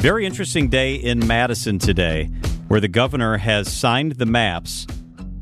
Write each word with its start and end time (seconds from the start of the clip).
Very 0.00 0.24
interesting 0.24 0.70
day 0.70 0.94
in 0.94 1.26
Madison 1.26 1.78
today, 1.78 2.30
where 2.68 2.80
the 2.80 2.88
governor 2.88 3.36
has 3.36 3.70
signed 3.70 4.12
the 4.12 4.24
maps 4.24 4.86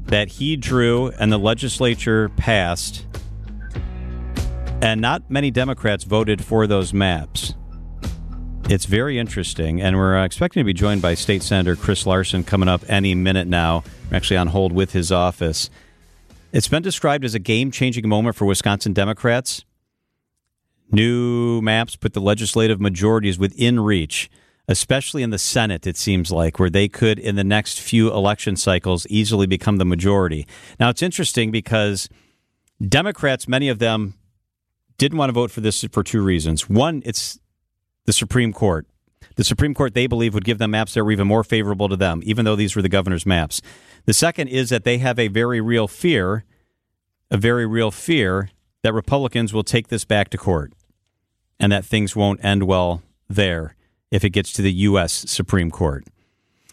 that 0.07 0.27
he 0.27 0.57
drew 0.57 1.13
and 1.21 1.31
the 1.31 1.39
legislature 1.39 2.29
passed, 2.31 3.07
and 4.83 5.01
not 5.01 5.31
many 5.31 5.53
Democrats 5.53 6.03
voted 6.03 6.45
for 6.45 6.67
those 6.67 6.93
maps. 6.93 7.55
It's 8.69 8.85
very 8.85 9.17
interesting, 9.17 9.81
and 9.81 9.97
we're 9.97 10.19
uh, 10.19 10.25
expecting 10.25 10.61
to 10.63 10.65
be 10.65 10.73
joined 10.73 11.03
by 11.03 11.15
State 11.15 11.45
Senator 11.45 11.77
Chris 11.77 12.05
Larson 12.05 12.43
coming 12.43 12.69
up 12.69 12.83
any 12.89 13.15
minute 13.15 13.47
now. 13.47 13.85
We're 14.11 14.17
actually 14.17 14.39
on 14.39 14.49
hold 14.49 14.73
with 14.73 14.91
his 14.91 15.13
office. 15.13 15.71
It's 16.51 16.67
been 16.67 16.83
described 16.83 17.25
as 17.25 17.37
a 17.37 17.39
game 17.39 17.71
changing 17.71 18.09
moment 18.09 18.35
for 18.35 18.45
Wisconsin 18.45 18.93
Democrats. 18.93 19.65
New 20.91 21.63
maps 21.63 21.95
put 21.95 22.13
the 22.13 22.21
legislative 22.21 22.81
majorities 22.81 23.39
within 23.39 23.79
reach 23.79 24.29
especially 24.69 25.23
in 25.23 25.31
the 25.31 25.39
Senate, 25.39 25.87
it 25.87 25.97
seems 25.97 26.31
like, 26.31 26.59
where 26.59 26.69
they 26.69 26.89
could, 26.89 27.19
in 27.19 27.37
the 27.37 27.45
next 27.45 27.81
few 27.81 28.13
election 28.13 28.55
cycles, 28.55 29.07
easily 29.09 29.47
become 29.47 29.79
the 29.79 29.85
majority. 29.85 30.47
Now, 30.79 30.91
it's 30.91 31.03
interesting 31.03 31.51
because 31.51 32.09
Democrats, 32.87 33.49
many 33.49 33.71
of 33.71 33.79
them, 33.79 34.15
didn't 34.99 35.17
want 35.17 35.31
to 35.31 35.35
vote 35.35 35.51
for 35.51 35.63
this 35.63 35.83
for 35.91 36.03
two 36.03 36.23
reasons. 36.23 36.69
One, 36.69 37.03
it's 37.07 37.41
the 38.05 38.13
Supreme 38.13 38.53
Court. 38.53 38.87
The 39.37 39.45
Supreme 39.45 39.73
Court, 39.73 39.95
they 39.95 40.07
believe, 40.07 40.35
would 40.35 40.45
give 40.45 40.59
them 40.59 40.73
maps 40.73 40.95
that 40.95 41.05
were 41.05 41.13
even 41.13 41.27
more 41.27 41.45
favorable 41.45 41.89
to 41.89 41.97
them, 41.97 42.21
even 42.25 42.45
though 42.45 42.57
these 42.57 42.77
were 42.77 42.83
the 42.83 42.89
governor's 42.89 43.25
maps. 43.25 43.63
The 44.05 44.13
second 44.13 44.49
is 44.49 44.69
that 44.69 44.85
they 44.85 44.99
have 44.99 45.19
a 45.19 45.29
very 45.29 45.61
real 45.61 45.89
fear, 45.89 46.45
a 47.31 47.37
very 47.37 47.67
real 47.67 47.91
fear 47.91 48.51
that 48.83 48.93
Republicans 48.93 49.53
will 49.53 49.65
take 49.65 49.89
this 49.89 50.05
back 50.05 50.29
to 50.31 50.39
court 50.39 50.73
and 51.59 51.73
that 51.73 51.85
things 51.85 52.15
won't 52.15 52.45
end 52.45 52.65
well 52.65 53.03
there 53.29 53.75
if 54.11 54.25
it 54.25 54.31
gets 54.31 54.53
to 54.53 54.63
the 54.63 54.73
U.S. 54.73 55.13
Supreme 55.29 55.71
Court. 55.71 56.05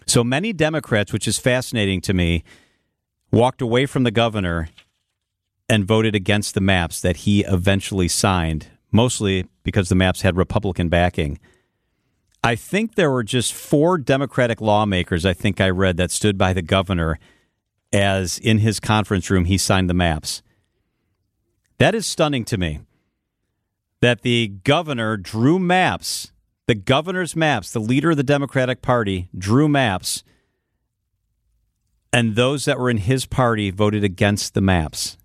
So 0.05 0.23
many 0.23 0.53
Democrats, 0.53 1.11
which 1.11 1.27
is 1.27 1.37
fascinating 1.37 2.01
to 2.01 2.13
me, 2.13 2.43
walked 3.31 3.61
away 3.61 3.85
from 3.85 4.03
the 4.03 4.11
governor 4.11 4.69
and 5.67 5.85
voted 5.85 6.15
against 6.15 6.53
the 6.53 6.61
maps 6.61 7.01
that 7.01 7.17
he 7.17 7.43
eventually 7.43 8.07
signed, 8.07 8.67
mostly 8.91 9.47
because 9.63 9.89
the 9.89 9.95
maps 9.95 10.21
had 10.21 10.37
Republican 10.37 10.89
backing. 10.89 11.39
I 12.43 12.55
think 12.55 12.93
there 12.93 13.09
were 13.09 13.23
just 13.23 13.53
four 13.53 13.97
Democratic 13.97 14.61
lawmakers, 14.61 15.25
I 15.25 15.33
think 15.33 15.59
I 15.59 15.69
read, 15.69 15.97
that 15.97 16.11
stood 16.11 16.37
by 16.37 16.53
the 16.53 16.61
governor 16.61 17.17
as 17.91 18.37
in 18.37 18.59
his 18.59 18.79
conference 18.79 19.29
room 19.29 19.45
he 19.45 19.57
signed 19.57 19.89
the 19.89 19.95
maps. 19.95 20.43
That 21.77 21.95
is 21.95 22.05
stunning 22.05 22.45
to 22.45 22.57
me 22.57 22.81
that 24.01 24.21
the 24.21 24.49
governor 24.63 25.17
drew 25.17 25.57
maps 25.57 26.31
the 26.67 26.75
governor's 26.75 27.35
maps, 27.35 27.71
the 27.71 27.79
leader 27.79 28.11
of 28.11 28.17
the 28.17 28.23
Democratic 28.23 28.81
Party, 28.81 29.29
drew 29.37 29.67
maps, 29.67 30.23
and 32.11 32.35
those 32.35 32.65
that 32.65 32.79
were 32.79 32.89
in 32.89 32.97
his 32.97 33.25
party 33.25 33.69
voted 33.71 34.03
against 34.03 34.53
the 34.53 34.61
maps, 34.61 35.17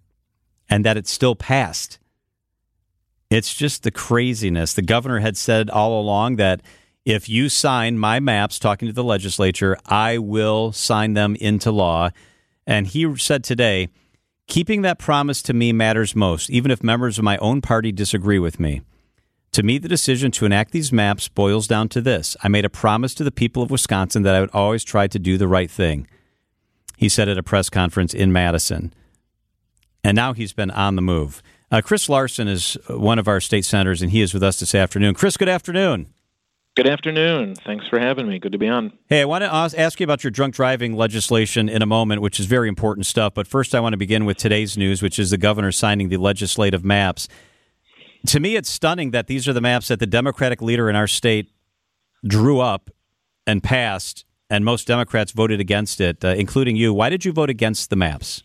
and 0.69 0.85
that 0.85 0.97
it 0.97 1.07
still 1.07 1.35
passed. 1.35 1.99
It's 3.31 3.55
just 3.55 3.85
the 3.85 3.93
craziness. 3.93 4.75
The 4.75 4.83
governor 4.83 5.21
had 5.21 5.37
said 5.37 5.71
all 5.71 6.01
along 6.01 6.37
that 6.37 6.61
if 7.05 7.29
you 7.29 7.49
sign 7.49 7.99
my 7.99 8.21
maps, 8.21 8.59
talking 8.59 8.89
to 8.89 8.93
the 8.93 9.05
legislature, 9.05 9.79
I 9.87 10.19
will 10.19 10.73
sign 10.73 11.15
them 11.15 11.37
into 11.37 11.71
law. 11.71 12.11
And 12.67 12.87
he 12.87 13.17
said 13.17 13.45
today, 13.45 13.89
keeping 14.49 14.83
that 14.83 14.99
promise 14.99 15.43
to 15.43 15.55
me 15.55 15.73
matters 15.73 16.15
most, 16.15 16.51
even 16.51 16.71
if 16.71 16.83
members 16.83 17.19
of 17.19 17.25
my 17.25 17.39
own 17.39 17.63
party 17.63 17.93
disagree 17.93 18.39
with 18.39 18.61
me. 18.61 18.83
To 19.53 19.63
me, 19.65 19.79
the 19.79 19.89
decision 19.89 20.31
to 20.33 20.47
enact 20.47 20.71
these 20.71 20.93
maps 20.93 21.27
boils 21.29 21.67
down 21.67 21.89
to 21.91 22.01
this 22.01 22.37
I 22.43 22.49
made 22.49 22.65
a 22.65 22.71
promise 22.71 23.15
to 23.15 23.25
the 23.25 23.33
people 23.33 23.63
of 23.63 23.71
Wisconsin 23.71 24.23
that 24.23 24.35
I 24.35 24.41
would 24.41 24.51
always 24.53 24.85
try 24.85 25.07
to 25.09 25.19
do 25.19 25.37
the 25.37 25.49
right 25.49 25.71
thing. 25.71 26.07
He 26.97 27.09
said 27.09 27.29
at 27.29 27.39
a 27.39 27.43
press 27.43 27.71
conference 27.71 28.15
in 28.15 28.33
Madison. 28.33 28.93
And 30.05 30.15
now 30.15 30.33
he's 30.33 30.53
been 30.53 30.71
on 30.71 30.97
the 30.97 31.03
move. 31.03 31.43
Uh, 31.71 31.81
Chris 31.83 32.09
Larson 32.09 32.49
is 32.49 32.77
one 32.89 33.19
of 33.19 33.29
our 33.29 33.41
state 33.41 33.65
senators, 33.65 34.03
and 34.03 34.11
he 34.11 34.21
is 34.23 34.35
with 34.35 34.43
us 34.43 34.61
this 34.61 34.75
afternoon. 34.75 35.15
Chris, 35.15 35.37
good 35.37 35.49
afternoon. 35.49 36.13
Good 36.77 36.87
afternoon. 36.87 37.55
Thanks 37.67 37.87
for 37.89 37.99
having 37.99 38.29
me. 38.29 38.39
Good 38.39 38.53
to 38.53 38.59
be 38.59 38.69
on. 38.69 38.93
Hey, 39.09 39.23
I 39.23 39.25
want 39.25 39.43
to 39.43 39.53
ask 39.53 39.99
you 39.99 40.05
about 40.05 40.23
your 40.25 40.31
drunk 40.31 40.55
driving 40.55 40.95
legislation 40.95 41.69
in 41.69 41.83
a 41.83 41.87
moment, 41.87 42.23
which 42.23 42.39
is 42.39 42.47
very 42.47 42.69
important 42.69 43.07
stuff. 43.07 43.35
But 43.35 43.47
first, 43.47 43.75
I 43.75 43.81
want 43.81 43.93
to 43.93 43.99
begin 43.99 44.25
with 44.25 44.37
today's 44.37 44.79
news, 44.79 45.03
which 45.03 45.19
is 45.19 45.31
the 45.31 45.39
governor 45.39 45.73
signing 45.73 46.09
the 46.09 46.17
legislative 46.17 46.85
maps 46.85 47.29
to 48.27 48.41
me, 48.41 48.57
it's 48.57 48.71
stunning 48.71 49.11
that 49.13 49.27
these 49.27 49.49
are 49.49 49.53
the 49.53 49.61
maps 49.61 49.89
that 49.89 50.01
the 50.01 50.07
Democratic 50.07 50.63
leader 50.63 50.89
in 50.91 50.97
our 50.97 51.07
state 51.07 51.51
drew 52.25 52.61
up 52.61 52.91
and 53.47 53.63
passed, 53.63 54.25
and 54.49 54.65
most 54.65 54.87
Democrats 54.87 55.33
voted 55.33 55.61
against 55.61 56.01
it, 56.01 56.25
uh, 56.25 56.29
including 56.29 56.77
you. 56.77 56.93
Why 56.93 57.09
did 57.09 57.25
you 57.25 57.33
vote 57.33 57.51
against 57.51 57.91
the 57.91 57.97
maps? 57.97 58.43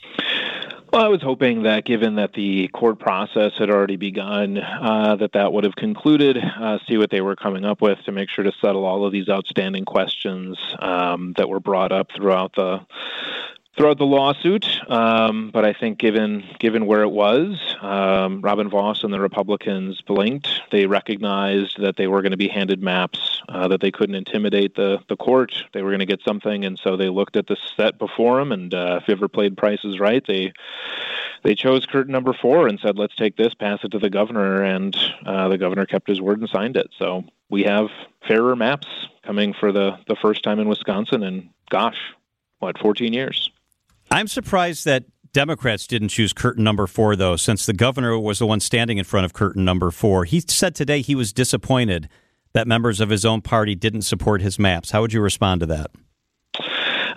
Well, 0.93 1.03
I 1.03 1.09
was 1.09 1.21
hoping 1.21 1.63
that, 1.63 1.83
given 1.83 2.15
that 2.15 2.31
the 2.31 2.69
court 2.69 2.99
process 2.99 3.51
had 3.59 3.69
already 3.69 3.97
begun, 3.97 4.57
uh, 4.57 5.17
that 5.19 5.33
that 5.33 5.51
would 5.51 5.65
have 5.65 5.75
concluded. 5.75 6.37
Uh, 6.37 6.77
see 6.87 6.97
what 6.97 7.09
they 7.11 7.19
were 7.19 7.35
coming 7.35 7.65
up 7.65 7.81
with 7.81 7.97
to 8.05 8.13
make 8.13 8.29
sure 8.29 8.45
to 8.45 8.53
settle 8.61 8.85
all 8.85 9.05
of 9.05 9.11
these 9.11 9.27
outstanding 9.27 9.83
questions 9.83 10.57
um, 10.79 11.33
that 11.35 11.49
were 11.49 11.59
brought 11.59 11.91
up 11.91 12.11
throughout 12.15 12.55
the 12.55 12.79
throughout 13.75 13.97
the 13.97 14.05
lawsuit. 14.05 14.65
Um, 14.89 15.51
but 15.51 15.65
I 15.65 15.73
think 15.73 15.99
given 15.99 16.43
given 16.59 16.85
where 16.85 17.01
it 17.01 17.09
was, 17.09 17.75
um, 17.81 18.41
Robin 18.41 18.69
Vos 18.69 19.03
and 19.03 19.13
the 19.13 19.19
Republicans 19.19 20.01
blinked. 20.01 20.47
They 20.71 20.85
recognized 20.85 21.81
that 21.81 21.97
they 21.97 22.07
were 22.07 22.21
going 22.21 22.31
to 22.31 22.37
be 22.37 22.47
handed 22.47 22.81
maps, 22.81 23.41
uh, 23.49 23.67
that 23.67 23.81
they 23.81 23.91
couldn't 23.91 24.15
intimidate 24.15 24.75
the 24.75 24.99
the 25.09 25.17
court. 25.17 25.53
They 25.73 25.81
were 25.81 25.89
going 25.89 25.99
to 25.99 26.05
get 26.05 26.21
something, 26.21 26.65
and 26.65 26.79
so 26.79 26.97
they 26.97 27.09
looked 27.09 27.35
at 27.35 27.47
the 27.47 27.57
set 27.75 27.97
before 27.97 28.39
them. 28.39 28.51
And 28.51 28.73
uh, 28.73 28.99
if 29.01 29.07
you 29.07 29.13
ever 29.13 29.27
played 29.27 29.57
Price 29.57 29.83
is 29.83 29.99
Right, 29.99 30.25
they 30.25 30.53
they 31.43 31.55
chose 31.55 31.85
curtain 31.85 32.11
number 32.11 32.33
four 32.33 32.67
and 32.67 32.79
said, 32.79 32.97
"Let's 32.97 33.15
take 33.15 33.35
this, 33.37 33.53
pass 33.53 33.79
it 33.83 33.91
to 33.91 33.99
the 33.99 34.09
governor," 34.09 34.63
and 34.63 34.95
uh, 35.25 35.49
the 35.49 35.57
governor 35.57 35.85
kept 35.85 36.07
his 36.07 36.21
word 36.21 36.39
and 36.39 36.49
signed 36.49 36.77
it. 36.77 36.89
So 36.97 37.23
we 37.49 37.63
have 37.63 37.89
fairer 38.27 38.55
maps 38.55 38.87
coming 39.23 39.53
for 39.53 39.71
the 39.71 39.97
the 40.07 40.15
first 40.15 40.43
time 40.43 40.59
in 40.59 40.67
Wisconsin, 40.67 41.23
and 41.23 41.49
gosh, 41.69 41.97
what 42.59 42.77
14 42.79 43.13
years. 43.13 43.51
I'm 44.15 44.27
surprised 44.27 44.85
that 44.85 45.03
Democrats 45.33 45.87
didn't 45.87 46.07
choose 46.07 46.31
curtain 46.31 46.63
number 46.63 46.87
four, 46.87 47.17
though, 47.17 47.35
since 47.35 47.65
the 47.65 47.73
governor 47.73 48.17
was 48.17 48.39
the 48.39 48.45
one 48.45 48.61
standing 48.61 48.97
in 48.97 49.03
front 49.03 49.25
of 49.25 49.33
curtain 49.33 49.65
number 49.65 49.91
four. 49.91 50.23
He 50.23 50.39
said 50.39 50.73
today 50.73 51.01
he 51.01 51.15
was 51.15 51.33
disappointed 51.33 52.07
that 52.53 52.65
members 52.65 53.01
of 53.01 53.09
his 53.09 53.25
own 53.25 53.41
party 53.41 53.75
didn't 53.75 54.03
support 54.03 54.41
his 54.41 54.57
maps. 54.57 54.91
How 54.91 55.01
would 55.01 55.11
you 55.11 55.19
respond 55.19 55.59
to 55.59 55.65
that? 55.65 55.91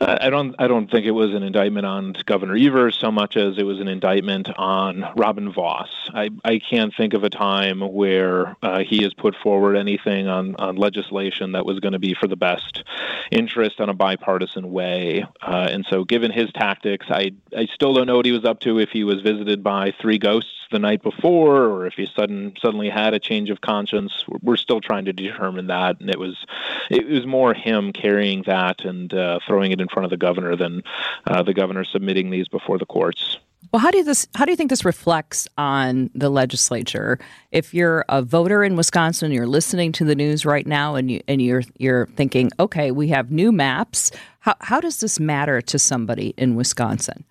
I 0.00 0.30
don't. 0.30 0.54
I 0.58 0.68
don't 0.68 0.90
think 0.90 1.06
it 1.06 1.10
was 1.10 1.34
an 1.34 1.42
indictment 1.42 1.84
on 1.84 2.14
Governor 2.24 2.56
Evers 2.56 2.96
so 3.00 3.10
much 3.10 3.36
as 3.36 3.58
it 3.58 3.64
was 3.64 3.80
an 3.80 3.88
indictment 3.88 4.48
on 4.56 5.04
Robin 5.16 5.52
Vos. 5.52 5.88
I, 6.14 6.30
I 6.44 6.60
can't 6.60 6.94
think 6.96 7.14
of 7.14 7.24
a 7.24 7.30
time 7.30 7.80
where 7.80 8.56
uh, 8.62 8.80
he 8.80 9.02
has 9.02 9.12
put 9.14 9.34
forward 9.42 9.76
anything 9.76 10.28
on, 10.28 10.54
on 10.56 10.76
legislation 10.76 11.52
that 11.52 11.66
was 11.66 11.80
going 11.80 11.94
to 11.94 11.98
be 11.98 12.14
for 12.14 12.28
the 12.28 12.36
best 12.36 12.84
interest 13.32 13.80
on 13.80 13.88
a 13.88 13.94
bipartisan 13.94 14.70
way. 14.70 15.24
Uh, 15.42 15.68
and 15.70 15.84
so, 15.90 16.04
given 16.04 16.30
his 16.30 16.50
tactics, 16.52 17.06
I 17.10 17.32
I 17.56 17.66
still 17.74 17.94
don't 17.94 18.06
know 18.06 18.16
what 18.16 18.26
he 18.26 18.32
was 18.32 18.44
up 18.44 18.60
to. 18.60 18.78
If 18.78 18.90
he 18.90 19.02
was 19.02 19.20
visited 19.22 19.64
by 19.64 19.92
three 20.00 20.18
ghosts 20.18 20.52
the 20.70 20.78
night 20.78 21.02
before, 21.02 21.64
or 21.64 21.86
if 21.86 21.94
he 21.94 22.06
sudden 22.06 22.54
suddenly 22.60 22.88
had 22.88 23.14
a 23.14 23.18
change 23.18 23.50
of 23.50 23.60
conscience, 23.60 24.24
we're 24.42 24.56
still 24.56 24.80
trying 24.80 25.04
to 25.06 25.12
determine 25.12 25.68
that. 25.68 26.00
And 26.00 26.10
it 26.10 26.18
was 26.18 26.44
it 26.90 27.06
was 27.06 27.26
more 27.26 27.54
him 27.54 27.92
carrying 27.92 28.42
that 28.42 28.84
and 28.84 29.12
uh, 29.12 29.40
throwing 29.46 29.72
it 29.72 29.80
in 29.80 29.88
front 29.88 30.04
of 30.04 30.10
the 30.10 30.16
governor 30.16 30.56
than 30.56 30.82
uh, 31.26 31.42
the 31.42 31.54
governor 31.54 31.84
submitting 31.84 32.30
these 32.30 32.48
before 32.48 32.78
the 32.78 32.86
courts. 32.86 33.38
Well, 33.72 33.80
how 33.80 33.90
do 33.90 33.98
you 33.98 34.04
this 34.04 34.26
how 34.34 34.44
do 34.44 34.52
you 34.52 34.56
think 34.56 34.70
this 34.70 34.84
reflects 34.84 35.46
on 35.58 36.10
the 36.14 36.30
legislature? 36.30 37.18
If 37.50 37.74
you're 37.74 38.04
a 38.08 38.22
voter 38.22 38.64
in 38.64 38.76
Wisconsin, 38.76 39.30
you're 39.30 39.46
listening 39.46 39.92
to 39.92 40.04
the 40.04 40.14
news 40.14 40.46
right 40.46 40.66
now, 40.66 40.94
and 40.94 41.10
you 41.10 41.20
and 41.28 41.42
you're 41.42 41.62
you're 41.76 42.06
thinking, 42.16 42.50
okay, 42.58 42.90
we 42.90 43.08
have 43.08 43.30
new 43.30 43.52
maps. 43.52 44.10
How 44.40 44.54
how 44.60 44.80
does 44.80 45.00
this 45.00 45.20
matter 45.20 45.60
to 45.60 45.78
somebody 45.78 46.34
in 46.38 46.54
Wisconsin? 46.54 47.24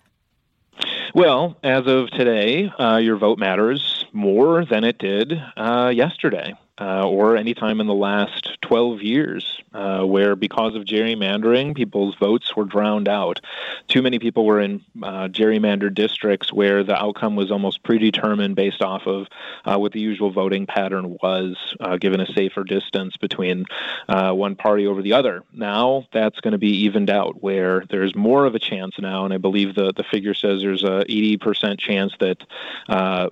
Well, 1.14 1.56
as 1.62 1.86
of 1.86 2.10
today, 2.10 2.68
uh, 2.68 2.98
your 2.98 3.16
vote 3.16 3.38
matters 3.38 4.04
more 4.12 4.64
than 4.64 4.84
it 4.84 4.98
did 4.98 5.32
uh, 5.56 5.92
yesterday 5.94 6.54
uh, 6.80 7.08
or 7.08 7.36
any 7.36 7.54
time 7.54 7.80
in 7.80 7.86
the 7.86 7.94
last 7.94 8.56
12 8.62 9.02
years, 9.02 9.60
uh, 9.74 10.02
where 10.02 10.36
because 10.36 10.74
of 10.74 10.84
gerrymandering, 10.84 11.74
people's 11.74 12.14
votes 12.16 12.54
were 12.54 12.64
drowned 12.64 13.08
out. 13.08 13.40
Too 13.88 14.02
many 14.02 14.18
people 14.18 14.44
were 14.44 14.60
in 14.60 14.84
uh, 15.02 15.28
gerrymandered 15.28 15.94
districts 15.94 16.52
where 16.52 16.84
the 16.84 16.96
outcome 16.96 17.34
was 17.34 17.50
almost 17.50 17.82
predetermined 17.82 18.54
based 18.54 18.82
off 18.82 19.06
of 19.06 19.26
uh, 19.64 19.76
what 19.76 19.92
the 19.92 20.00
usual 20.00 20.30
voting 20.30 20.66
pattern 20.66 21.16
was, 21.22 21.56
uh, 21.80 21.96
given 21.96 22.20
a 22.20 22.26
safer 22.32 22.62
distance 22.62 23.16
between 23.16 23.64
uh, 24.08 24.32
one 24.32 24.54
party 24.54 24.86
over 24.86 25.02
the 25.02 25.14
other. 25.14 25.42
Now 25.52 26.06
that's 26.12 26.40
going 26.40 26.52
to 26.52 26.58
be 26.58 26.84
evened 26.84 27.10
out, 27.10 27.42
where 27.42 27.84
there's 27.90 28.14
more 28.14 28.44
of 28.44 28.54
a 28.54 28.58
chance 28.58 28.98
now, 28.98 29.24
and 29.24 29.34
I 29.34 29.38
believe 29.38 29.74
the, 29.74 29.92
the 29.92 30.04
figure 30.04 30.34
says 30.34 30.62
there's 30.62 30.84
a 30.84 31.04
80% 31.08 31.78
chance 31.78 32.12
that 32.20 32.38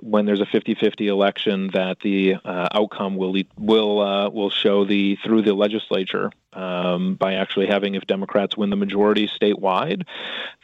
when 0.01 0.27
there's 0.27 0.41
a 0.41 0.47
50-50 0.47 1.07
election, 1.07 1.71
that 1.73 2.01
the 2.01 2.37
outcome 2.45 3.17
will 3.17 3.36
will 3.59 4.00
uh, 4.00 4.29
will 4.31 4.50
show 4.50 4.85
the 4.85 5.17
through 5.25 5.43
the 5.43 5.55
legislature 5.55 6.31
um, 6.53 7.15
by 7.15 7.35
actually 7.35 7.67
having 7.67 7.94
if 7.94 8.06
Democrats 8.06 8.56
win 8.56 8.71
the 8.71 8.77
majority 8.77 9.29
statewide, 9.29 10.05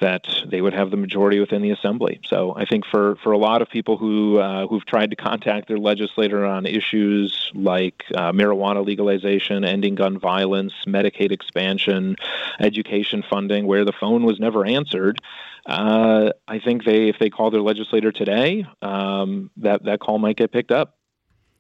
that 0.01 0.27
they 0.47 0.61
would 0.61 0.73
have 0.73 0.91
the 0.91 0.97
majority 0.97 1.39
within 1.39 1.63
the 1.63 1.71
assembly. 1.71 2.21
So 2.27 2.55
I 2.57 2.65
think 2.65 2.85
for 2.87 3.17
for 3.17 3.33
a 3.33 3.39
lot 3.39 3.63
of 3.63 3.69
people 3.69 3.97
who 3.99 4.39
uh, 4.39 4.67
who've 4.67 4.87
tried 4.87 5.11
to 5.11 5.17
contact 5.17 5.69
their 5.69 5.79
legislator 5.79 6.45
on 6.45 6.67
issues 6.67 7.51
like 7.55 8.05
uh, 8.15 8.33
marijuana 8.33 8.85
legalization, 8.85 9.65
ending 9.65 9.95
gun 9.95 10.19
violence, 10.19 10.73
Medicaid 10.87 11.31
expansion, 11.31 12.17
education 12.59 13.23
funding, 13.29 13.67
where 13.67 13.85
the 13.85 13.93
phone 13.93 14.25
was 14.25 14.41
never 14.41 14.65
answered. 14.65 15.21
Uh, 15.67 16.31
I 16.49 16.59
think 16.59 16.85
they, 16.85 17.09
if 17.09 17.19
they 17.21 17.31
call 17.31 17.51
their 17.51 17.61
legislator 17.61 18.11
today, 18.11 18.67
um, 18.81 19.51
that 19.59 19.85
that 19.85 20.01
call 20.01 20.19
might 20.19 20.37
get 20.37 20.53
picked 20.53 20.73
up. 20.73 20.97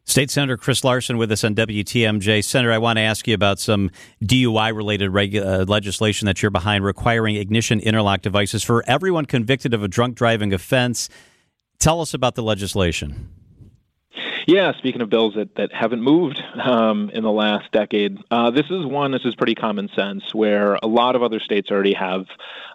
State 0.05 0.31
Senator 0.31 0.57
Chris 0.57 0.83
Larson 0.83 1.17
with 1.17 1.31
us 1.31 1.45
on 1.45 1.55
WTMJ. 1.55 2.45
Senator, 2.45 2.73
I 2.73 2.79
want 2.79 2.97
to 2.97 3.03
ask 3.03 3.27
you 3.29 3.35
about 3.35 3.61
some 3.61 3.91
DUI 4.23 4.75
related 4.75 5.11
regu- 5.11 5.45
uh, 5.45 5.65
legislation 5.65 6.27
that 6.27 6.43
you're 6.43 6.51
behind 6.51 6.85
requiring 6.85 7.37
ignition 7.37 7.79
interlock 7.79 8.21
devices 8.21 8.63
for 8.65 8.85
everyone 8.87 9.27
convicted 9.27 9.73
of 9.75 9.83
a 9.83 9.89
drunk 9.89 10.17
driving 10.17 10.53
offense. 10.53 11.09
Tell 11.79 12.01
us 12.01 12.15
about 12.15 12.35
the 12.35 12.43
legislation. 12.43 13.31
Yeah, 14.47 14.73
speaking 14.79 15.03
of 15.03 15.09
bills 15.09 15.35
that, 15.35 15.55
that 15.55 15.73
haven't 15.73 16.03
moved 16.03 16.43
um, 16.61 17.11
in 17.11 17.23
the 17.23 17.31
last 17.31 17.71
decade, 17.71 18.19
uh, 18.31 18.51
this 18.51 18.67
is 18.71 18.85
one, 18.85 19.13
this 19.13 19.25
is 19.25 19.37
pretty 19.37 19.55
common 19.55 19.89
sense, 19.95 20.35
where 20.35 20.79
a 20.83 20.87
lot 20.87 21.15
of 21.15 21.23
other 21.23 21.39
states 21.39 21.71
already 21.71 21.95
have 21.95 22.27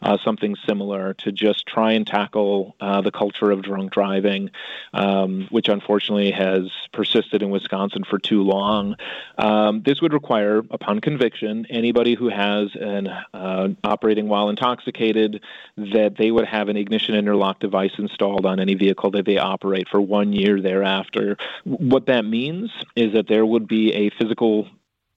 uh, 0.01 0.17
something 0.23 0.55
similar 0.67 1.13
to 1.15 1.31
just 1.31 1.65
try 1.65 1.91
and 1.93 2.07
tackle 2.07 2.75
uh, 2.79 3.01
the 3.01 3.11
culture 3.11 3.51
of 3.51 3.61
drunk 3.61 3.91
driving, 3.91 4.49
um, 4.93 5.47
which 5.49 5.67
unfortunately 5.67 6.31
has 6.31 6.71
persisted 6.93 7.41
in 7.41 7.49
Wisconsin 7.49 8.03
for 8.03 8.17
too 8.17 8.43
long. 8.43 8.95
Um, 9.37 9.81
this 9.81 10.01
would 10.01 10.13
require, 10.13 10.59
upon 10.71 11.01
conviction, 11.01 11.65
anybody 11.69 12.15
who 12.15 12.29
has 12.29 12.75
an 12.75 13.07
uh, 13.07 13.69
operating 13.83 14.29
while 14.29 14.49
intoxicated, 14.49 15.41
that 15.75 16.15
they 16.17 16.31
would 16.31 16.45
have 16.45 16.69
an 16.69 16.77
ignition 16.77 17.13
interlock 17.15 17.59
device 17.59 17.93
installed 17.97 18.45
on 18.45 18.59
any 18.59 18.75
vehicle 18.75 19.11
that 19.11 19.25
they 19.25 19.37
operate 19.37 19.89
for 19.89 19.99
one 19.99 20.31
year 20.31 20.61
thereafter. 20.61 21.37
What 21.63 22.07
that 22.07 22.25
means 22.25 22.71
is 22.95 23.13
that 23.13 23.27
there 23.27 23.45
would 23.45 23.67
be 23.67 23.93
a 23.93 24.09
physical 24.11 24.67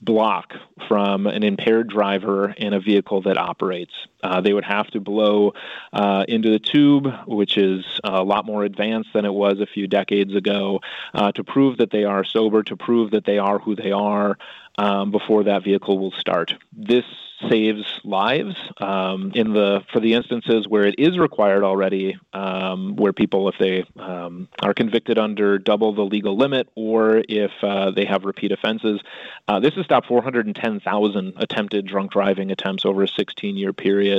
block 0.01 0.53
from 0.89 1.27
an 1.27 1.43
impaired 1.43 1.89
driver 1.89 2.51
in 2.57 2.73
a 2.73 2.81
vehicle 2.81 3.23
that 3.23 3.37
operates. 3.37 3.93
Uh, 4.23 4.41
they 4.41 4.53
would 4.53 4.65
have 4.65 4.87
to 4.89 5.01
blow 5.01 5.55
uh, 5.93 6.25
into 6.29 6.51
the 6.51 6.59
tube, 6.59 7.07
which 7.27 7.57
is 7.57 7.85
a 8.05 8.23
lot 8.23 8.45
more 8.45 8.65
advanced 8.65 9.11
than 9.13 9.25
it 9.25 9.33
was 9.33 9.61
a 9.61 9.67
few 9.67 9.87
decades 9.87 10.35
ago, 10.35 10.81
uh, 11.15 11.33
to 11.33 11.45
prove 11.45 11.79
that 11.79 11.91
they 11.91 12.05
are 12.05 12.25
sober, 12.25 12.63
to 12.63 12.77
prove 12.77 13.11
that 13.13 13.25
they 13.25 13.39
are 13.39 13.59
who 13.59 13.75
they 13.75 13.93
are 13.93 14.37
um, 14.79 15.11
before 15.11 15.45
that 15.45 15.65
vehicle 15.65 15.99
will 15.99 16.13
start. 16.13 16.55
This 16.73 17.05
saves 17.49 18.01
lives 18.05 18.57
um, 18.79 19.33
in 19.35 19.53
the 19.53 19.83
for 19.93 20.01
the 20.01 20.15
instances 20.15 20.69
where 20.69 20.85
it 20.85 20.97
is 20.99 21.19
required 21.19 21.65
already, 21.65 22.19
um, 22.33 22.97
where 22.97 23.13
people, 23.13 23.49
if 23.49 23.57
they 23.59 23.85
um, 23.99 24.49
are 24.63 24.75
convicted 24.75 25.19
under 25.19 25.59
double 25.59 25.95
the 25.95 26.03
legal 26.03 26.37
limit, 26.37 26.69
or 26.75 27.23
if 27.29 27.51
uh, 27.63 27.91
they 27.91 28.05
have 28.05 28.25
repeat 28.25 28.53
offenses. 28.53 29.01
Uh, 29.49 29.59
this 29.59 29.75
has 29.75 29.85
stopped 29.85 30.07
410,000 30.07 31.33
attempted 31.37 31.87
drunk 31.87 32.13
driving 32.13 32.51
attempts 32.51 32.85
over 32.85 33.03
a 33.03 33.09
16-year 33.09 33.73
period, 33.73 34.10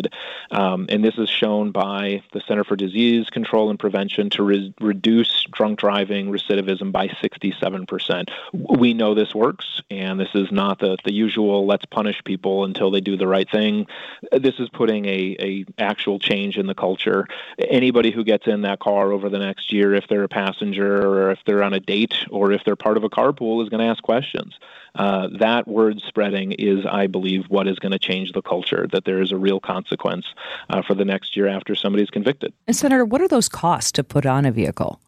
um, 0.52 0.88
and 0.90 1.04
this 1.04 1.18
is 1.18 1.30
shown 1.30 1.72
by 1.72 2.24
the 2.34 2.42
Center 2.48 2.64
for 2.64 2.76
Disease 2.76 3.30
Control 3.30 3.70
and 3.70 3.80
Prevention 3.80 4.30
to 4.32 4.44
re- 4.44 4.74
reduce 4.80 5.46
drunk 5.52 5.80
driving 5.80 6.32
recidivism 6.32 6.92
by 6.92 7.08
67 7.22 7.86
percent. 7.86 8.32
We 8.54 8.94
know 8.94 9.14
this 9.14 9.36
works, 9.36 9.82
and 9.90 10.20
this 10.20 10.34
is 10.34 10.52
not 10.52 10.80
the 10.80 10.98
the 11.04 11.14
usual 11.14 11.66
let's 11.66 11.86
punish 11.86 12.22
people 12.24 12.64
until 12.66 12.92
they 12.92 13.02
do 13.02 13.18
the 13.18 13.28
right 13.28 13.50
thing. 13.50 13.88
This 14.32 14.60
is 14.60 14.70
putting 14.70 15.06
a, 15.06 15.36
a 15.40 15.66
actual 15.78 16.20
change 16.20 16.58
in 16.58 16.68
the 16.68 16.76
culture. 16.76 17.28
Anybody 17.60 18.12
who 18.12 18.24
gets 18.24 18.48
in 18.48 18.62
that 18.62 18.80
car 18.80 19.12
over 19.12 19.30
the 19.30 19.40
next 19.40 19.72
year, 19.72 19.94
if 19.94 20.08
they're 20.08 20.24
a 20.24 20.30
passenger 20.30 21.08
or 21.08 21.32
if 21.32 21.40
they're 21.46 21.64
on 21.64 21.74
a 21.74 21.80
date 21.80 22.16
or 22.30 22.52
if 22.52 22.64
they're 22.64 22.76
part 22.76 22.98
of 22.98 23.04
a 23.04 23.10
carpool, 23.10 23.64
is 23.64 23.70
going 23.70 23.82
to 23.82 23.88
ask 23.88 24.02
questions. 24.04 24.58
Uh, 24.96 25.30
that 25.40 25.68
word 25.68 26.02
spreading 26.06 26.52
is, 26.54 26.86
I 26.86 27.08
believe, 27.08 27.46
what 27.48 27.68
is 27.68 27.80
going 27.80 27.94
to 27.94 28.00
change 28.00 28.34
the 28.34 28.42
culture. 28.42 28.88
That 28.92 29.06
there 29.06 29.22
is 29.22 29.32
a 29.32 29.38
real 29.38 29.60
consequence 29.60 30.26
uh, 30.70 30.82
for 30.82 30.94
the 30.96 31.06
next 31.06 31.38
year 31.38 31.48
after 31.48 31.76
somebody's 31.76 32.10
convicted. 32.10 32.54
And 32.68 32.76
Senator, 32.76 33.06
what 33.06 33.22
are 33.22 33.28
those 33.28 33.48
costs 33.48 33.92
to 33.94 34.04
put 34.04 34.26
on 34.26 34.46
a 34.46 34.52
vehicle? 34.52 35.00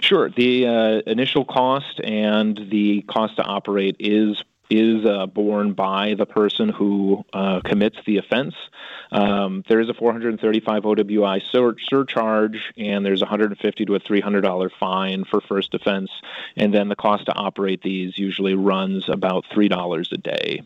Sure. 0.00 0.30
The 0.30 0.66
uh, 0.66 1.10
initial 1.10 1.44
cost 1.44 2.00
and 2.02 2.58
the 2.70 3.02
cost 3.02 3.36
to 3.36 3.42
operate 3.42 3.96
is 3.98 4.42
is 4.70 5.04
uh, 5.04 5.26
borne 5.26 5.72
by 5.72 6.14
the 6.14 6.26
person 6.26 6.68
who 6.68 7.24
uh, 7.32 7.60
commits 7.64 7.96
the 8.06 8.18
offense. 8.18 8.54
Um, 9.10 9.64
there 9.68 9.80
is 9.80 9.88
a 9.88 9.94
435 9.94 10.82
OWI 10.82 11.42
sur- 11.50 11.76
surcharge, 11.88 12.72
and 12.76 13.04
there's 13.04 13.22
a 13.22 13.24
150 13.24 13.84
to 13.86 13.94
a 13.94 13.98
300 13.98 14.40
dollar 14.42 14.70
fine 14.78 15.24
for 15.24 15.40
first 15.40 15.74
offense, 15.74 16.10
and 16.56 16.74
then 16.74 16.88
the 16.88 16.96
cost 16.96 17.26
to 17.26 17.34
operate 17.34 17.82
these 17.82 18.18
usually 18.18 18.54
runs 18.54 19.08
about 19.08 19.44
three 19.52 19.68
dollars 19.68 20.10
a 20.12 20.18
day. 20.18 20.62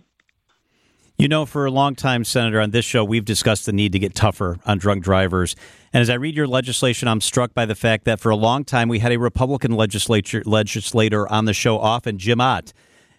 You 1.19 1.29
know, 1.29 1.47
for 1.47 1.67
a 1.67 1.71
long 1.71 1.95
time, 1.95 2.25
Senator, 2.25 2.61
on 2.61 2.71
this 2.71 2.85
show, 2.85 3.05
we've 3.05 3.25
discussed 3.25 3.67
the 3.67 3.73
need 3.73 3.93
to 3.93 4.01
get 4.01 4.15
tougher 4.15 4.59
on 4.67 4.79
drunk 4.79 5.05
drivers. 5.05 5.55
And 5.93 6.01
as 6.01 6.11
I 6.11 6.15
read 6.15 6.35
your 6.35 6.49
legislation, 6.49 7.07
I'm 7.07 7.21
struck 7.21 7.55
by 7.55 7.65
the 7.65 7.77
fact 7.77 8.07
that 8.07 8.19
for 8.19 8.31
a 8.31 8.37
long 8.37 8.65
time 8.65 8.89
we 8.89 8.99
had 8.99 9.13
a 9.13 9.19
Republican 9.19 9.73
legislature 9.73 10.43
legislator 10.45 11.31
on 11.31 11.45
the 11.45 11.53
show 11.53 11.79
often, 11.79 12.19
Jim 12.19 12.41
Ott 12.41 12.73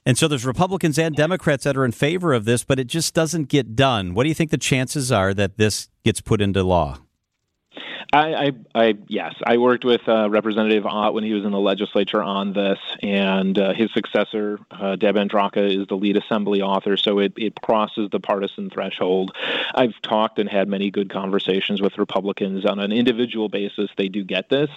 and 0.05 0.17
so 0.17 0.27
there's 0.27 0.45
Republicans 0.45 0.99
and 0.99 1.15
Democrats 1.15 1.63
that 1.63 1.77
are 1.77 1.85
in 1.85 1.91
favor 1.91 2.33
of 2.33 2.45
this, 2.45 2.63
but 2.63 2.79
it 2.79 2.87
just 2.87 3.13
doesn't 3.13 3.47
get 3.49 3.75
done. 3.75 4.13
What 4.13 4.23
do 4.23 4.29
you 4.29 4.35
think 4.35 4.51
the 4.51 4.57
chances 4.57 5.11
are 5.11 5.33
that 5.33 5.57
this 5.57 5.89
gets 6.03 6.21
put 6.21 6.41
into 6.41 6.63
law? 6.63 6.99
I, 8.11 8.33
I, 8.33 8.51
I, 8.75 8.97
yes, 9.07 9.35
I 9.45 9.57
worked 9.57 9.85
with 9.85 10.07
uh, 10.07 10.29
Representative 10.29 10.85
Ott 10.85 11.13
when 11.13 11.23
he 11.23 11.33
was 11.33 11.45
in 11.45 11.51
the 11.51 11.59
legislature 11.59 12.21
on 12.21 12.53
this, 12.53 12.79
and 13.01 13.57
uh, 13.57 13.73
his 13.73 13.91
successor, 13.93 14.59
uh, 14.71 14.95
Deb 14.95 15.15
Andraca, 15.15 15.81
is 15.81 15.87
the 15.87 15.95
lead 15.95 16.17
assembly 16.17 16.61
author, 16.61 16.97
so 16.97 17.19
it, 17.19 17.33
it 17.37 17.61
crosses 17.61 18.09
the 18.11 18.19
partisan 18.19 18.69
threshold. 18.69 19.35
I've 19.73 19.99
talked 20.01 20.39
and 20.39 20.49
had 20.49 20.67
many 20.67 20.89
good 20.89 21.09
conversations 21.09 21.81
with 21.81 21.97
Republicans 21.97 22.65
on 22.65 22.79
an 22.79 22.91
individual 22.91 23.49
basis. 23.49 23.89
They 23.97 24.09
do 24.09 24.23
get 24.23 24.49
this. 24.49 24.69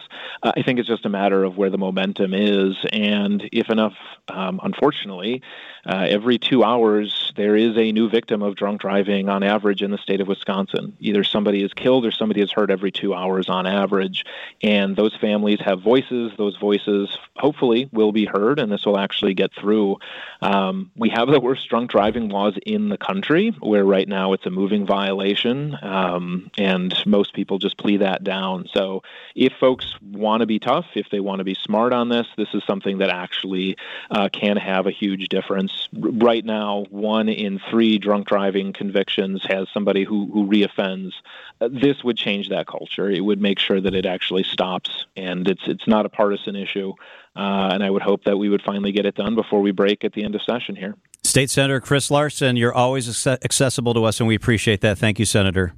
Uh, 0.43 0.53
I 0.57 0.63
think 0.63 0.79
it's 0.79 0.89
just 0.89 1.07
a 1.07 1.11
matter 1.11 1.43
of 1.45 1.57
where 1.57 1.71
the 1.71 1.79
momentum 1.79 2.35
is, 2.35 2.77
and 2.93 3.49
if 3.53 3.71
enough, 3.71 3.95
um, 4.29 4.61
unfortunately, 4.63 5.43
uh, 5.87 6.07
every 6.09 6.39
two 6.39 6.65
hours 6.65 7.16
there 7.37 7.57
is 7.57 7.77
a 7.77 7.93
new 7.93 8.09
victim 8.09 8.43
of 8.43 8.57
drunk 8.57 8.81
driving 8.81 9.29
on 9.29 9.43
average 9.43 9.83
in 9.83 9.91
the 9.91 9.99
state 9.99 10.21
of 10.21 10.29
Wisconsin. 10.29 10.97
Either 11.01 11.25
somebody 11.25 11.63
is 11.63 11.73
killed 11.73 12.05
or 12.05 12.11
somebody 12.11 12.41
is 12.41 12.51
hurt 12.51 12.71
every 12.71 12.91
two 12.91 13.15
hours 13.15 13.49
on 13.49 13.67
average. 13.67 14.25
And 14.63 14.97
those 14.97 15.15
families 15.17 15.61
have 15.61 15.83
voices. 15.83 16.33
Those 16.37 16.57
voices 16.57 17.17
hopefully 17.37 17.89
will 17.93 18.13
be 18.13 18.25
heard, 18.25 18.59
and 18.59 18.73
this 18.73 18.85
will 18.87 18.99
actually 18.99 19.35
get 19.35 19.53
through. 19.53 19.99
Um, 20.41 20.91
we 20.97 21.11
have 21.11 21.29
the 21.29 21.41
worst 21.41 21.69
drunk 21.69 21.91
driving 21.91 22.29
laws 22.29 22.55
in 22.65 22.89
the 22.89 22.99
country, 22.99 23.51
where 23.61 23.85
right 23.85 24.09
now 24.09 24.33
it's 24.33 24.47
a 24.47 24.51
moving 24.51 24.87
violation, 24.87 25.77
um, 25.83 26.51
and 26.59 26.95
most 27.07 27.35
people 27.35 27.59
just 27.59 27.77
plea 27.77 27.99
that 27.99 28.25
down. 28.25 28.69
So 28.73 29.03
if 29.35 29.53
folks 29.55 29.95
want 30.03 30.41
to 30.41 30.47
be 30.47 30.59
tough, 30.59 30.87
if 30.95 31.11
they 31.11 31.21
want 31.21 31.39
to 31.39 31.45
be 31.45 31.55
smart 31.55 31.93
on 31.93 32.09
this, 32.09 32.27
this 32.37 32.49
is 32.55 32.63
something 32.65 32.99
that 32.99 33.11
actually 33.11 33.77
uh, 34.11 34.29
can 34.33 34.57
have 34.57 34.87
a 34.87 34.91
huge 34.91 35.29
difference 35.29 35.89
right 35.93 36.45
now, 36.45 36.87
one 37.27 37.35
in 37.35 37.61
three 37.71 37.99
drunk 37.99 38.27
driving 38.27 38.73
convictions 38.73 39.45
has 39.49 39.69
somebody 39.73 40.05
who, 40.05 40.31
who 40.33 40.47
reoffends. 40.47 41.13
Uh, 41.61 41.69
this 41.71 42.03
would 42.05 42.17
change 42.17 42.49
that 42.49 42.67
culture. 42.67 43.11
It 43.11 43.21
would 43.21 43.41
make 43.41 43.59
sure 43.59 43.81
that 43.81 43.95
it 43.95 44.07
actually 44.07 44.45
stops, 44.45 45.07
and 45.17 45.49
it's 45.49 45.63
it's 45.67 45.87
not 45.87 46.07
a 46.07 46.09
partisan 46.09 46.57
issue. 46.57 46.93
Uh, 47.35 47.71
and 47.73 47.83
I 47.83 47.91
would 47.91 48.03
hope 48.03 48.25
that 48.25 48.39
we 48.39 48.49
would 48.49 48.63
finally 48.63 48.93
get 48.93 49.05
it 49.05 49.15
done 49.15 49.35
before 49.35 49.61
we 49.61 49.71
break 49.71 50.05
at 50.05 50.13
the 50.15 50.25
end 50.25 50.35
of 50.35 50.43
session 50.43 50.75
here. 50.75 50.95
State 51.23 51.51
Senator 51.51 51.81
Chris 51.81 52.11
Larson, 52.11 52.57
you're 52.57 52.73
always 52.73 53.27
accessible 53.27 53.95
to 53.95 54.05
us, 54.05 54.21
and 54.21 54.29
we 54.29 54.35
appreciate 54.35 54.81
that. 54.81 54.97
Thank 54.99 55.19
you, 55.19 55.25
Senator. 55.25 55.75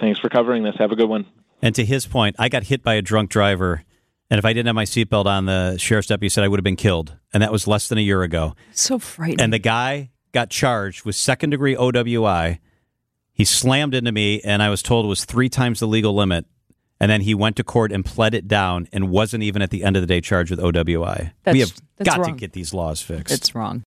Thanks 0.00 0.18
for 0.18 0.28
covering 0.28 0.64
this. 0.64 0.74
Have 0.78 0.90
a 0.90 0.96
good 0.96 1.08
one. 1.08 1.26
And 1.60 1.74
to 1.76 1.84
his 1.84 2.06
point, 2.06 2.34
I 2.38 2.48
got 2.48 2.64
hit 2.64 2.82
by 2.82 2.94
a 2.94 3.02
drunk 3.02 3.30
driver 3.30 3.84
and 4.32 4.38
if 4.38 4.46
I 4.46 4.54
didn't 4.54 4.68
have 4.68 4.74
my 4.74 4.86
seatbelt 4.86 5.26
on, 5.26 5.44
the 5.44 5.76
sheriff's 5.76 6.08
deputy 6.08 6.30
said 6.30 6.42
I 6.42 6.48
would 6.48 6.58
have 6.58 6.64
been 6.64 6.74
killed. 6.74 7.14
And 7.34 7.42
that 7.42 7.52
was 7.52 7.68
less 7.68 7.88
than 7.88 7.98
a 7.98 8.00
year 8.00 8.22
ago. 8.22 8.56
So 8.72 8.98
frightening. 8.98 9.42
And 9.42 9.52
the 9.52 9.58
guy 9.58 10.08
got 10.32 10.50
charged 10.50 11.04
with 11.04 11.14
second 11.14 11.50
degree 11.50 11.74
OWI. 11.76 12.58
He 13.32 13.44
slammed 13.44 13.94
into 13.94 14.12
me, 14.12 14.40
and 14.42 14.62
I 14.62 14.68
was 14.68 14.82
told 14.82 15.04
it 15.04 15.08
was 15.08 15.24
three 15.24 15.48
times 15.48 15.80
the 15.80 15.86
legal 15.86 16.14
limit. 16.14 16.46
And 17.00 17.10
then 17.10 17.22
he 17.22 17.34
went 17.34 17.56
to 17.56 17.64
court 17.64 17.90
and 17.90 18.04
pled 18.04 18.32
it 18.32 18.46
down 18.46 18.86
and 18.92 19.10
wasn't 19.10 19.42
even 19.42 19.60
at 19.60 19.70
the 19.70 19.82
end 19.82 19.96
of 19.96 20.02
the 20.02 20.06
day 20.06 20.20
charged 20.20 20.50
with 20.50 20.60
OWI. 20.60 21.32
That's, 21.42 21.54
we 21.54 21.60
have 21.60 21.72
got 22.04 22.18
wrong. 22.18 22.34
to 22.34 22.38
get 22.38 22.52
these 22.52 22.72
laws 22.72 23.02
fixed. 23.02 23.34
It's 23.34 23.54
wrong. 23.56 23.80